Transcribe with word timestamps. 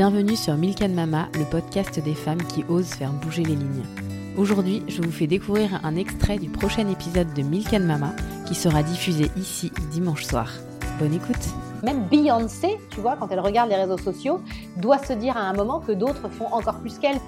Bienvenue 0.00 0.34
sur 0.34 0.54
Milk 0.54 0.80
Mama, 0.80 1.28
le 1.34 1.44
podcast 1.44 2.00
des 2.00 2.14
femmes 2.14 2.42
qui 2.44 2.64
osent 2.70 2.94
faire 2.94 3.12
bouger 3.12 3.42
les 3.42 3.54
lignes. 3.54 3.84
Aujourd'hui, 4.38 4.82
je 4.88 5.02
vous 5.02 5.10
fais 5.10 5.26
découvrir 5.26 5.78
un 5.84 5.94
extrait 5.94 6.38
du 6.38 6.48
prochain 6.48 6.88
épisode 6.88 7.34
de 7.34 7.42
Milk 7.42 7.70
Mama 7.74 8.14
qui 8.46 8.54
sera 8.54 8.82
diffusé 8.82 9.30
ici 9.36 9.70
dimanche 9.90 10.24
soir. 10.24 10.50
Bonne 10.98 11.12
écoute 11.12 11.36
Même 11.82 12.06
Beyoncé, 12.08 12.78
tu 12.88 13.02
vois, 13.02 13.16
quand 13.20 13.28
elle 13.30 13.40
regarde 13.40 13.68
les 13.68 13.76
réseaux 13.76 13.98
sociaux, 13.98 14.40
doit 14.78 15.04
se 15.04 15.12
dire 15.12 15.36
à 15.36 15.42
un 15.42 15.52
moment 15.52 15.80
que 15.80 15.92
d'autres 15.92 16.30
font 16.30 16.50
encore 16.50 16.78
plus 16.78 16.98
qu'elle. 16.98 17.20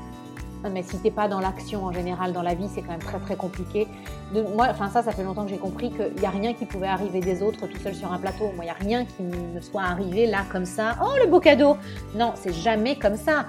Mais 0.70 0.82
si 0.82 0.98
t'es 0.98 1.10
pas 1.10 1.29
dans 1.29 1.40
l'action 1.40 1.84
en 1.84 1.92
général 1.92 2.32
dans 2.32 2.42
la 2.42 2.54
vie, 2.54 2.68
c'est 2.72 2.82
quand 2.82 2.92
même 2.92 3.00
très 3.00 3.18
très 3.18 3.36
compliqué. 3.36 3.88
Moi, 4.32 4.68
enfin 4.70 4.88
ça, 4.88 5.02
ça 5.02 5.12
fait 5.12 5.24
longtemps 5.24 5.45
que 5.45 5.50
j'ai 5.50 5.58
compris 5.58 5.90
qu'il 5.90 6.14
n'y 6.18 6.27
a 6.27 6.30
rien 6.30 6.54
qui 6.54 6.66
pouvait 6.66 6.86
arriver 6.86 7.20
des 7.20 7.42
autres 7.42 7.66
tout 7.66 7.78
seul 7.78 7.95
sur 7.95 8.12
un 8.12 8.18
plateau. 8.18 8.52
Moi, 8.54 8.64
il 8.64 8.64
n'y 8.64 8.70
a 8.70 8.74
rien 8.74 9.04
qui 9.04 9.22
me 9.22 9.60
soit 9.60 9.82
arrivé 9.82 10.27
là 10.27 10.45
comme 10.50 10.66
ça. 10.66 10.96
Oh 11.02 11.14
le 11.22 11.28
beau 11.28 11.40
cadeau 11.40 11.77
Non, 12.14 12.32
c'est 12.36 12.52
jamais 12.52 12.96
comme 12.96 13.16
ça. 13.16 13.46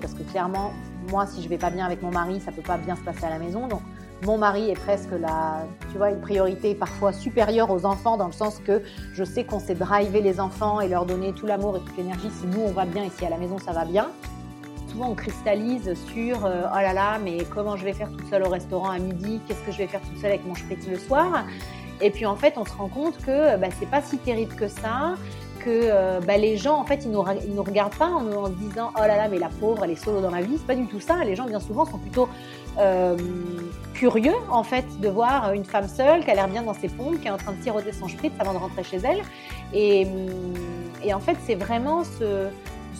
Parce 0.00 0.14
que 0.14 0.22
clairement, 0.22 0.72
moi, 1.10 1.26
si 1.26 1.42
je 1.42 1.48
vais 1.48 1.58
pas 1.58 1.70
bien 1.70 1.86
avec 1.86 2.02
mon 2.02 2.10
mari, 2.10 2.40
ça 2.40 2.52
peut 2.52 2.62
pas 2.62 2.76
bien 2.76 2.96
se 2.96 3.02
passer 3.02 3.24
à 3.24 3.30
la 3.30 3.38
maison. 3.38 3.66
Donc 3.66 3.82
mon 4.24 4.36
mari 4.36 4.70
est 4.70 4.74
presque 4.74 5.12
la, 5.12 5.64
tu 5.92 5.98
vois, 5.98 6.10
une 6.10 6.20
priorité 6.20 6.74
parfois 6.74 7.12
supérieure 7.12 7.70
aux 7.70 7.86
enfants 7.86 8.16
dans 8.16 8.26
le 8.26 8.32
sens 8.32 8.58
que 8.58 8.82
je 9.12 9.24
sais 9.24 9.44
qu'on 9.44 9.60
sait 9.60 9.74
driver 9.74 10.20
les 10.20 10.40
enfants 10.40 10.80
et 10.80 10.88
leur 10.88 11.06
donner 11.06 11.32
tout 11.32 11.46
l'amour 11.46 11.76
et 11.76 11.80
toute 11.80 11.96
l'énergie 11.96 12.30
si 12.30 12.46
nous 12.46 12.62
on 12.62 12.72
va 12.72 12.84
bien 12.84 13.04
et 13.04 13.10
si 13.10 13.24
à 13.24 13.30
la 13.30 13.36
maison 13.36 13.58
ça 13.58 13.72
va 13.72 13.84
bien 13.84 14.08
on 15.06 15.14
cristallise 15.14 15.94
sur 16.12 16.44
euh, 16.44 16.62
oh 16.72 16.76
là 16.76 16.92
là, 16.92 17.18
mais 17.22 17.38
comment 17.54 17.76
je 17.76 17.84
vais 17.84 17.92
faire 17.92 18.10
toute 18.10 18.28
seule 18.28 18.44
au 18.44 18.48
restaurant 18.48 18.90
à 18.90 18.98
midi? 18.98 19.40
Qu'est-ce 19.46 19.62
que 19.62 19.72
je 19.72 19.78
vais 19.78 19.86
faire 19.86 20.00
toute 20.00 20.18
seule 20.18 20.30
avec 20.30 20.44
mon 20.44 20.54
petit 20.54 20.90
le 20.90 20.98
soir? 20.98 21.44
Et 22.00 22.10
puis 22.10 22.26
en 22.26 22.36
fait, 22.36 22.54
on 22.56 22.64
se 22.64 22.72
rend 22.72 22.88
compte 22.88 23.16
que 23.18 23.56
bah, 23.56 23.68
c'est 23.78 23.90
pas 23.90 24.02
si 24.02 24.18
terrible 24.18 24.54
que 24.54 24.68
ça. 24.68 25.14
Que 25.60 25.66
euh, 25.68 26.20
bah, 26.20 26.36
les 26.36 26.56
gens, 26.56 26.78
en 26.78 26.84
fait, 26.84 27.04
ils 27.04 27.10
nous, 27.10 27.24
ils 27.46 27.58
regardent 27.58 27.96
pas 27.96 28.06
en, 28.06 28.30
en, 28.32 28.48
disant 28.48 28.92
oh 28.96 29.00
là 29.00 29.16
là, 29.16 29.28
mais 29.28 29.38
la 29.38 29.48
pauvre, 29.48 29.84
elle 29.84 29.90
est 29.90 30.04
solo 30.04 30.20
dans 30.20 30.30
la 30.30 30.40
vie. 30.40 30.56
C'est 30.56 30.66
pas 30.66 30.76
du 30.76 30.86
tout 30.86 31.00
ça. 31.00 31.24
Les 31.24 31.34
gens, 31.34 31.46
bien 31.46 31.60
souvent, 31.60 31.84
sont 31.84 31.98
plutôt 31.98 32.28
euh, 32.78 33.16
curieux, 33.94 34.36
en 34.50 34.62
fait, 34.62 34.84
de 35.00 35.08
voir 35.08 35.52
une 35.52 35.64
femme 35.64 35.88
seule 35.88 36.24
qui 36.24 36.30
a 36.30 36.34
l'air 36.34 36.46
bien 36.46 36.62
dans 36.62 36.74
ses 36.74 36.88
pompes, 36.88 37.20
qui 37.20 37.26
est 37.26 37.30
en 37.30 37.36
train 37.36 37.52
de 37.52 37.62
siroter 37.62 37.92
son 37.92 38.06
spritz 38.06 38.32
avant 38.38 38.52
de 38.52 38.58
rentrer 38.58 38.84
chez 38.84 38.98
elle. 38.98 39.22
Et, 39.74 40.06
et 41.04 41.12
en 41.12 41.20
fait, 41.20 41.36
c'est 41.44 41.56
vraiment 41.56 42.04
ce, 42.04 42.48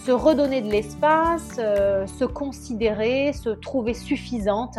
se 0.08 0.12
redonner 0.12 0.62
de 0.62 0.70
l'espace, 0.70 1.56
euh, 1.58 2.06
se 2.06 2.24
considérer, 2.24 3.34
se 3.34 3.50
trouver 3.50 3.92
suffisante 3.92 4.78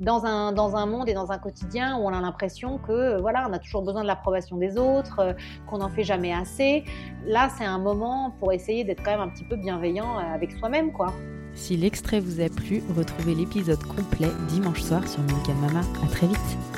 dans 0.00 0.24
un, 0.24 0.50
dans 0.50 0.74
un 0.74 0.86
monde 0.86 1.08
et 1.08 1.14
dans 1.14 1.30
un 1.30 1.38
quotidien 1.38 1.96
où 1.96 2.00
on 2.00 2.08
a 2.08 2.20
l'impression 2.20 2.78
que 2.78 3.20
voilà, 3.20 3.46
on 3.48 3.52
a 3.52 3.60
toujours 3.60 3.82
besoin 3.82 4.02
de 4.02 4.08
l'approbation 4.08 4.56
des 4.56 4.76
autres, 4.76 5.20
euh, 5.20 5.32
qu'on 5.68 5.78
n'en 5.78 5.88
fait 5.88 6.02
jamais 6.02 6.32
assez. 6.32 6.82
Là, 7.24 7.48
c'est 7.56 7.64
un 7.64 7.78
moment 7.78 8.34
pour 8.40 8.52
essayer 8.52 8.82
d'être 8.82 9.04
quand 9.04 9.12
même 9.12 9.20
un 9.20 9.28
petit 9.28 9.44
peu 9.44 9.54
bienveillant 9.54 10.18
euh, 10.18 10.34
avec 10.34 10.50
soi-même, 10.50 10.90
quoi. 10.90 11.12
Si 11.54 11.76
l'extrait 11.76 12.18
vous 12.18 12.40
a 12.40 12.48
plu, 12.48 12.82
retrouvez 12.96 13.36
l'épisode 13.36 13.84
complet 13.84 14.30
dimanche 14.48 14.82
soir 14.82 15.06
sur 15.06 15.22
Milk 15.22 15.46
Mama. 15.60 15.82
À 16.02 16.08
très 16.08 16.26
vite. 16.26 16.75